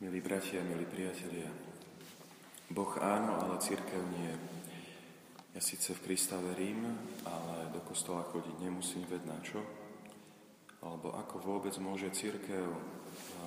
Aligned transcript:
Milí 0.00 0.24
bratia, 0.24 0.64
milí 0.64 0.88
priatelia, 0.88 1.52
Boh 2.72 2.88
áno, 3.04 3.36
ale 3.36 3.60
církev 3.60 4.00
nie. 4.16 4.32
Ja 5.52 5.60
síce 5.60 5.92
v 5.92 6.08
Krista 6.08 6.40
verím, 6.40 6.88
ale 7.28 7.68
do 7.68 7.84
kostola 7.84 8.24
chodiť 8.32 8.64
nemusím 8.64 9.04
ved 9.04 9.20
na 9.28 9.36
čo. 9.44 9.60
Alebo 10.80 11.12
ako 11.12 11.44
vôbec 11.44 11.76
môže 11.76 12.08
církev 12.16 12.64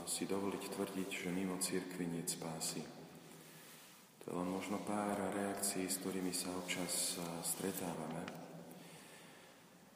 si 0.05 0.29
dovoliť 0.29 0.77
tvrdiť, 0.77 1.09
že 1.25 1.33
mimo 1.33 1.57
církvy 1.57 2.05
nie 2.05 2.21
spásy. 2.21 2.85
To 4.21 4.23
je 4.29 4.35
len 4.37 4.45
možno 4.53 4.77
pár 4.85 5.17
reakcií, 5.33 5.89
s 5.89 6.05
ktorými 6.05 6.37
sa 6.37 6.53
občas 6.53 7.17
stretávame. 7.41 8.29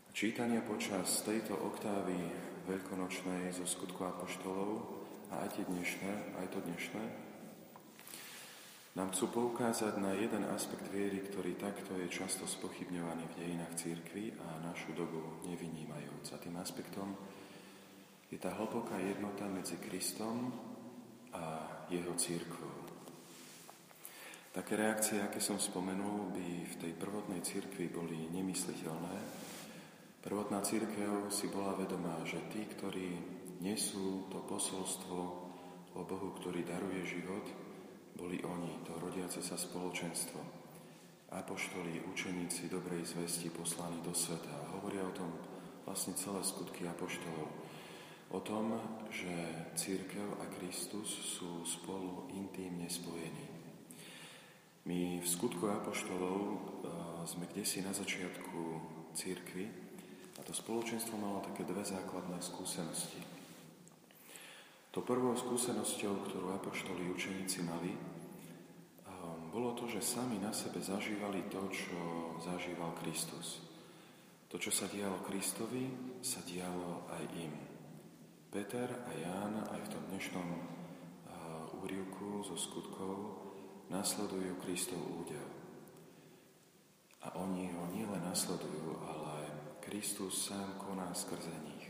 Čítania 0.09 0.65
počas 0.65 1.21
tejto 1.21 1.53
oktávy 1.53 2.17
veľkonočnej 2.65 3.53
zo 3.53 3.69
skutku 3.69 4.09
apoštolov 4.09 5.05
a 5.31 5.43
aj 5.43 5.49
tie 5.59 5.63
dnešné, 5.67 6.11
aj 6.39 6.47
to 6.53 6.59
dnešné, 6.63 7.03
nám 8.97 9.13
chcú 9.13 9.29
poukázať 9.29 10.01
na 10.01 10.17
jeden 10.17 10.41
aspekt 10.49 10.89
viery, 10.89 11.21
ktorý 11.21 11.53
takto 11.53 11.93
je 12.01 12.09
často 12.09 12.49
spochybňovaný 12.49 13.29
v 13.29 13.37
dejinách 13.37 13.77
církvy 13.77 14.33
a 14.41 14.57
našu 14.65 14.97
dobu 14.97 15.37
nevynímajúc. 15.45 16.33
A 16.33 16.41
tým 16.41 16.57
aspektom 16.57 17.13
je 18.33 18.41
tá 18.41 18.57
hlboká 18.57 18.97
jednota 18.97 19.45
medzi 19.45 19.77
Kristom 19.77 20.49
a 21.29 21.61
jeho 21.93 22.09
církvou. 22.17 22.73
Také 24.49 24.73
reakcie, 24.73 25.21
aké 25.21 25.37
som 25.37 25.61
spomenul, 25.61 26.33
by 26.33 26.47
v 26.65 26.75
tej 26.81 26.91
prvotnej 26.97 27.45
církvi 27.45 27.93
boli 27.93 28.25
nemysliteľné. 28.33 29.15
Prvotná 30.25 30.65
církev 30.65 31.29
si 31.29 31.45
bola 31.53 31.77
vedomá, 31.77 32.17
že 32.25 32.41
tí, 32.49 32.65
ktorí 32.65 32.96
nesú 33.77 34.25
to 34.33 34.41
posolstvo 34.49 35.17
o 35.93 36.01
Bohu, 36.01 36.33
ktorý 36.41 36.65
daruje 36.65 37.05
život, 37.05 37.45
boli 38.17 38.41
oni, 38.41 38.81
to 38.81 38.97
rodiace 38.97 39.37
sa 39.45 39.53
spoločenstvo. 39.53 40.41
Apoštoli, 41.29 42.01
učeníci 42.09 42.73
dobrej 42.73 43.05
zvesti 43.05 43.53
poslaní 43.53 44.01
do 44.01 44.17
sveta. 44.17 44.49
A 44.49 44.73
hovoria 44.81 45.05
o 45.05 45.13
tom 45.13 45.29
vlastne 45.85 46.17
celé 46.17 46.41
skutky 46.41 46.89
apoštolov. 46.89 47.53
O 48.33 48.41
tom, 48.41 48.81
že 49.13 49.29
církev 49.77 50.25
a 50.41 50.49
Kristus 50.57 51.37
sú 51.37 51.61
spolu 51.61 52.33
intímne 52.33 52.89
spojení. 52.89 53.45
My 54.89 55.21
v 55.21 55.27
skutku 55.27 55.69
apoštolov 55.69 56.39
eh, 56.41 56.57
sme 57.29 57.45
kde 57.45 57.61
si 57.61 57.85
na 57.85 57.93
začiatku 57.93 58.57
církvy 59.13 59.69
a 60.33 60.41
to 60.41 60.49
spoločenstvo 60.49 61.13
malo 61.21 61.45
také 61.45 61.61
dve 61.61 61.85
základné 61.85 62.41
skúsenosti. 62.41 63.36
To 64.97 65.05
prvou 65.05 65.37
skúsenosťou, 65.37 66.25
ktorú 66.25 66.57
apoštoli 66.57 67.13
učeníci 67.13 67.61
mali, 67.61 67.93
um, 67.93 69.53
bolo 69.53 69.77
to, 69.77 69.85
že 69.85 70.01
sami 70.01 70.41
na 70.41 70.49
sebe 70.49 70.81
zažívali 70.81 71.45
to, 71.53 71.69
čo 71.69 72.01
zažíval 72.41 72.97
Kristus. 72.97 73.61
To, 74.49 74.57
čo 74.57 74.73
sa 74.73 74.89
dialo 74.89 75.21
Kristovi, 75.21 75.85
sa 76.25 76.41
dialo 76.41 77.05
aj 77.13 77.23
im. 77.37 77.53
Peter 78.49 78.89
a 78.89 79.13
Ján 79.13 79.69
aj 79.69 79.85
v 79.85 79.91
tom 79.93 80.03
dnešnom 80.09 80.47
uh, 80.49 81.77
úrivku 81.77 82.41
zo 82.41 82.57
skutkov 82.57 83.37
nasledujú 83.93 84.57
Kristov 84.65 84.97
údel. 84.97 85.45
A 87.21 87.37
oni 87.37 87.69
ho 87.69 87.85
nielen 87.93 88.25
nasledujú, 88.25 88.97
ale 89.05 89.45
Kristus 89.77 90.49
sám 90.49 90.81
koná 90.81 91.13
skrze 91.13 91.53
nich. 91.69 91.85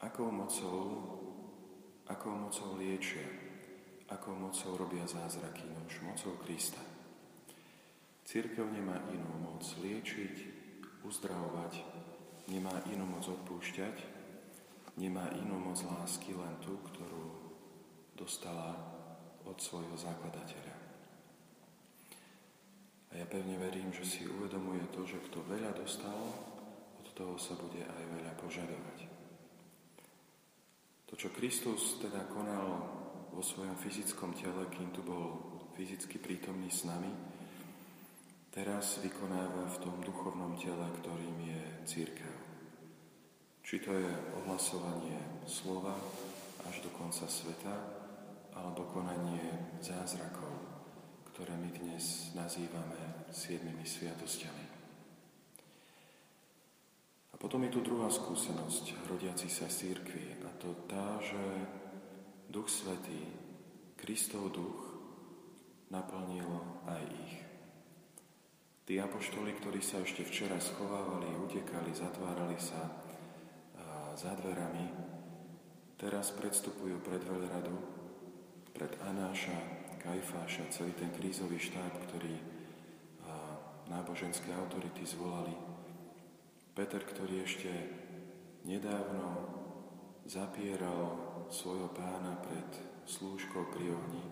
Akou 0.00 0.32
mocou 0.32 1.24
akou 2.08 2.36
mocou 2.36 2.76
liečia, 2.76 3.24
akou 4.12 4.36
mocou 4.36 4.76
robia 4.76 5.06
zázraky, 5.08 5.64
nož 5.72 6.00
mocou 6.04 6.36
Krista. 6.44 6.80
Církev 8.24 8.64
nemá 8.72 9.00
inú 9.12 9.28
moc 9.40 9.64
liečiť, 9.80 10.36
uzdravovať, 11.04 11.84
nemá 12.48 12.72
inú 12.92 13.04
moc 13.04 13.24
odpúšťať, 13.28 13.96
nemá 14.96 15.28
inú 15.36 15.60
moc 15.60 15.76
lásky, 15.80 16.32
len 16.32 16.56
tú, 16.60 16.80
ktorú 16.92 17.52
dostala 18.16 18.72
od 19.44 19.56
svojho 19.60 19.96
zakladateľa. 19.96 20.76
A 23.14 23.22
ja 23.22 23.26
pevne 23.30 23.60
verím, 23.60 23.92
že 23.94 24.02
si 24.02 24.26
uvedomuje 24.26 24.90
to, 24.90 25.06
že 25.06 25.22
kto 25.30 25.44
veľa 25.46 25.70
dostal, 25.76 26.18
od 26.98 27.08
toho 27.14 27.38
sa 27.38 27.54
bude 27.54 27.84
aj 27.84 28.02
veľa 28.10 28.32
požadovať. 28.40 29.13
To, 31.14 31.30
čo 31.30 31.30
Kristus 31.30 32.02
teda 32.02 32.26
konal 32.26 32.90
vo 33.30 33.38
svojom 33.38 33.78
fyzickom 33.78 34.34
tele, 34.34 34.66
kým 34.66 34.90
tu 34.90 34.98
bol 35.06 35.46
fyzicky 35.78 36.18
prítomný 36.18 36.66
s 36.66 36.82
nami, 36.82 37.06
teraz 38.50 38.98
vykonáva 38.98 39.70
v 39.70 39.78
tom 39.78 40.02
duchovnom 40.02 40.58
tele, 40.58 40.82
ktorým 40.98 41.38
je 41.38 41.62
církev. 41.86 42.34
Či 43.62 43.86
to 43.86 43.94
je 43.94 44.10
ohlasovanie 44.42 45.46
slova 45.46 45.94
až 46.66 46.82
do 46.82 46.90
konca 46.90 47.30
sveta, 47.30 47.74
alebo 48.50 48.90
konanie 48.90 49.70
zázrakov, 49.86 50.50
ktoré 51.30 51.54
my 51.54 51.70
dnes 51.78 52.34
nazývame 52.34 53.30
siedmimi 53.30 53.86
sviatosťami. 53.86 54.63
Potom 57.44 57.60
je 57.68 57.76
tu 57.76 57.84
druhá 57.84 58.08
skúsenosť 58.08 59.04
rodiaci 59.04 59.52
sa 59.52 59.68
církvy 59.68 60.40
a 60.48 60.50
to 60.56 60.88
tá, 60.88 61.20
že 61.20 61.36
Duch 62.48 62.72
Svetý, 62.72 63.20
Kristov 64.00 64.48
duch, 64.48 64.80
naplnil 65.92 66.48
aj 66.88 67.04
ich. 67.04 67.36
Tí 68.88 68.96
apoštoli, 68.96 69.52
ktorí 69.60 69.84
sa 69.84 70.00
ešte 70.00 70.24
včera 70.24 70.56
schovávali, 70.56 71.36
utekali, 71.44 71.92
zatvárali 71.92 72.56
sa 72.56 72.80
za 74.16 74.32
dverami, 74.40 74.88
teraz 76.00 76.32
predstupujú 76.32 76.96
pred 77.04 77.20
veľradu, 77.28 77.76
pred 78.72 78.96
Anáša, 79.04 79.84
Kajfáša, 80.00 80.72
celý 80.72 80.96
ten 80.96 81.12
krízový 81.12 81.60
štáb, 81.60 81.92
ktorý 82.08 82.40
náboženské 83.92 84.48
autority 84.48 85.04
zvolali 85.04 85.83
Peter, 86.74 86.98
ktorý 86.98 87.46
ešte 87.46 87.70
nedávno 88.66 89.46
zapieral 90.26 91.14
svojho 91.46 91.86
pána 91.94 92.34
pred 92.42 92.66
slúžkou 93.06 93.70
pri 93.70 93.94
ohni, 93.94 94.26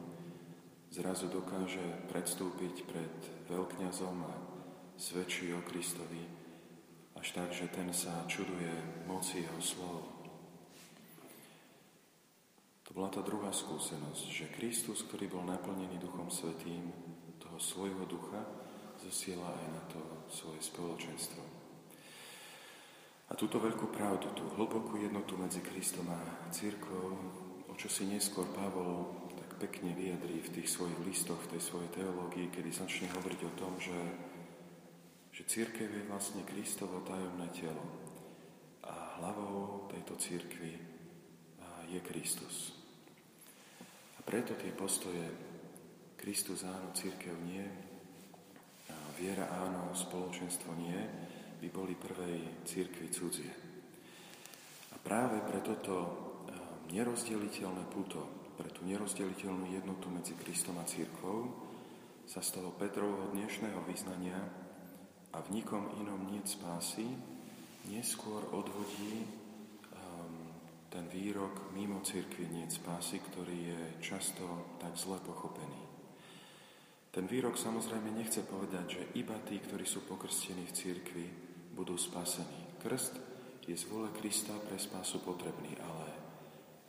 zrazu 0.90 1.30
dokáže 1.30 2.10
predstúpiť 2.10 2.82
pred 2.90 3.14
veľkňazom 3.46 4.16
a 4.26 4.34
svedčí 4.98 5.54
o 5.54 5.62
Kristovi, 5.62 6.26
až 7.14 7.30
tak, 7.30 7.54
že 7.54 7.70
ten 7.70 7.94
sa 7.94 8.26
čuduje 8.26 9.06
moci 9.06 9.46
jeho 9.46 9.62
slov. 9.62 10.02
To 12.82 12.90
bola 12.90 13.06
tá 13.06 13.22
druhá 13.22 13.54
skúsenosť, 13.54 14.24
že 14.26 14.50
Kristus, 14.58 15.06
ktorý 15.06 15.30
bol 15.30 15.46
naplnený 15.46 16.02
Duchom 16.02 16.26
Svetým, 16.26 16.90
toho 17.38 17.62
svojho 17.62 18.02
ducha, 18.10 18.42
zosiela 18.98 19.46
aj 19.46 19.66
na 19.70 19.82
to 19.86 20.00
svoje 20.26 20.58
spoločenstvo. 20.58 21.61
Túto 23.42 23.58
veľkú 23.58 23.90
pravdu, 23.90 24.30
tú 24.38 24.46
hlbokú 24.54 25.02
jednotu 25.02 25.34
medzi 25.34 25.58
Kristom 25.58 26.06
a 26.14 26.46
církou, 26.54 27.10
o 27.66 27.74
čo 27.74 27.90
si 27.90 28.06
neskôr 28.06 28.46
Pavol 28.54 29.18
tak 29.34 29.58
pekne 29.58 29.98
vyjadrí 29.98 30.38
v 30.46 30.52
tých 30.54 30.70
svojich 30.70 30.94
listoch, 31.02 31.42
v 31.42 31.58
tej 31.58 31.62
svojej 31.66 31.90
teológii, 31.90 32.54
kedy 32.54 32.70
začne 32.70 33.10
hovoriť 33.10 33.40
o 33.42 33.52
tom, 33.58 33.74
že, 33.82 33.98
že 35.34 35.42
církev 35.42 35.90
je 35.90 36.06
vlastne 36.06 36.46
Kristovo 36.46 37.02
tajomné 37.02 37.50
telo. 37.50 37.82
A 38.86 39.18
hlavou 39.18 39.90
tejto 39.90 40.14
církvy 40.22 40.78
je 41.90 41.98
Kristus. 41.98 42.78
A 43.82 44.20
preto 44.22 44.54
tie 44.54 44.70
postoje 44.70 45.26
Kristus 46.14 46.62
áno, 46.62 46.94
církev 46.94 47.34
nie, 47.42 47.66
viera 49.18 49.50
áno, 49.66 49.90
spoločenstvo 49.90 50.78
nie, 50.78 51.31
by 51.62 51.68
boli 51.70 51.94
prvej 51.94 52.66
církvi 52.66 53.06
cudzie. 53.14 53.52
A 54.90 54.98
práve 54.98 55.38
pre 55.46 55.62
toto 55.62 55.94
eh, 56.02 56.10
nerozdeliteľné 56.90 57.86
puto, 57.86 58.50
pre 58.58 58.66
tú 58.74 58.82
nerozdeliteľnú 58.82 59.70
jednotu 59.70 60.10
medzi 60.10 60.34
Kristom 60.34 60.82
a 60.82 60.84
církvou 60.84 61.70
sa 62.26 62.42
z 62.42 62.58
toho 62.58 62.74
Petrovho 62.74 63.30
dnešného 63.30 63.78
vyznania 63.86 64.42
a 65.30 65.38
v 65.38 65.62
nikom 65.62 65.86
inom 66.02 66.26
nie 66.26 66.42
spásy 66.42 67.06
neskôr 67.90 68.42
odvodí 68.54 69.22
um, 69.22 70.54
ten 70.86 71.06
výrok 71.10 71.74
mimo 71.74 71.98
církvy 72.02 72.46
nie 72.46 72.66
spásy, 72.70 73.18
ktorý 73.18 73.56
je 73.74 73.80
často 73.98 74.78
tak 74.78 74.94
zle 74.94 75.18
pochopený. 75.18 75.82
Ten 77.10 77.26
výrok 77.26 77.58
samozrejme 77.58 78.14
nechce 78.14 78.46
povedať, 78.46 78.86
že 78.86 79.02
iba 79.18 79.34
tí, 79.44 79.58
ktorí 79.58 79.82
sú 79.84 80.06
pokrstení 80.06 80.64
v 80.64 80.76
církvi, 80.76 81.26
budú 81.72 81.96
spasení. 81.98 82.78
Krst 82.80 83.16
je 83.66 83.76
z 83.76 83.84
vôle 83.88 84.08
Krista 84.16 84.52
pre 84.68 84.78
spásu 84.78 85.22
potrebný, 85.24 85.74
ale 85.80 86.06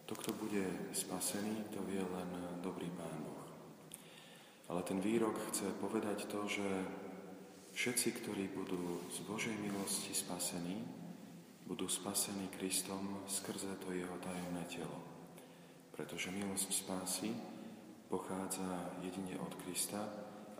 to 0.06 0.14
To, 0.14 0.22
kto 0.22 0.38
bude 0.38 0.94
spasený, 0.94 1.74
to 1.74 1.82
vie 1.90 1.98
len 1.98 2.30
dobrý 2.62 2.86
Pán 2.94 3.18
Boh. 3.26 3.50
Ale 4.70 4.86
ten 4.86 5.02
výrok 5.02 5.34
chce 5.50 5.74
povedať 5.82 6.30
to, 6.30 6.46
že 6.46 6.70
všetci, 7.74 8.22
ktorí 8.22 8.54
budú 8.54 9.10
z 9.10 9.26
Božej 9.26 9.58
milosti 9.58 10.14
spasení, 10.14 10.86
budú 11.66 11.90
spasení 11.90 12.46
Kristom 12.54 13.26
skrze 13.26 13.74
to 13.82 13.90
jeho 13.90 14.14
tajomné 14.22 14.62
telo. 14.70 15.02
Pretože 15.98 16.30
milosť 16.30 16.70
spásy 16.70 17.34
pochádza 18.06 18.94
jedine 19.02 19.42
od 19.42 19.58
Krista, 19.66 19.98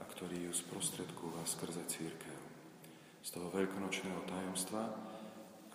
a 0.02 0.04
ktorý 0.10 0.50
ju 0.50 0.54
sprostredkúva 0.58 1.46
skrze 1.46 1.86
církev. 1.86 2.43
Z 3.24 3.40
toho 3.40 3.48
veľkonočného 3.56 4.28
tajomstva, 4.28 4.84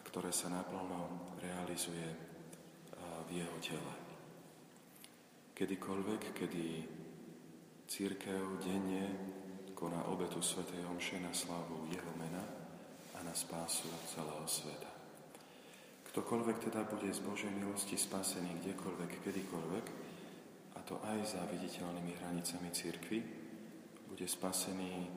ktoré 0.04 0.28
sa 0.28 0.52
naplno 0.52 1.32
realizuje 1.40 2.04
v 3.24 3.28
jeho 3.40 3.56
tele. 3.64 3.94
Kedykoľvek, 5.56 6.22
kedy 6.36 6.66
Církev 7.88 8.60
denne 8.60 9.04
koná 9.72 10.04
obetu 10.12 10.44
Svetej 10.44 10.84
Omše 10.92 11.24
na 11.24 11.32
slavu 11.32 11.88
Jeho 11.88 12.12
mena 12.20 12.44
a 13.16 13.24
na 13.24 13.32
spásu 13.32 13.88
celého 14.04 14.44
sveta. 14.44 14.92
Ktokoľvek 16.12 16.68
teda 16.68 16.84
bude 16.84 17.08
z 17.08 17.24
Božej 17.24 17.48
milosti 17.48 17.96
spasený 17.96 18.60
kdekoľvek, 18.60 19.24
kedykoľvek, 19.24 19.86
a 20.76 20.84
to 20.84 21.00
aj 21.00 21.24
za 21.24 21.40
viditeľnými 21.48 22.12
hranicami 22.20 22.68
církvy, 22.76 23.18
bude 24.04 24.26
spasený 24.28 25.08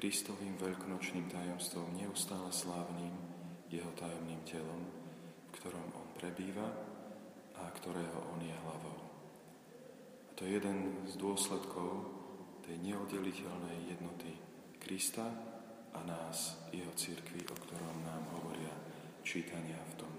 Kristovým 0.00 0.56
veľkonočným 0.56 1.28
tajomstvom, 1.28 1.92
neustále 1.92 2.48
slávnym 2.48 3.12
jeho 3.68 3.92
tajomným 4.00 4.40
telom, 4.48 4.88
v 5.44 5.50
ktorom 5.60 5.92
on 5.92 6.08
prebýva 6.16 6.64
a 7.60 7.68
ktorého 7.68 8.32
on 8.32 8.40
je 8.40 8.56
hlavou. 8.64 8.96
To 10.40 10.48
je 10.48 10.56
jeden 10.56 11.04
z 11.04 11.20
dôsledkov 11.20 12.08
tej 12.64 12.80
neoddeliteľnej 12.80 13.92
jednoty 13.92 14.40
Krista 14.80 15.28
a 15.92 16.00
nás, 16.08 16.56
jeho 16.72 16.96
církvy, 16.96 17.44
o 17.52 17.56
ktorom 17.60 18.00
nám 18.00 18.24
hovoria 18.40 18.72
čítania 19.20 19.84
v 19.84 20.00
tom 20.00 20.12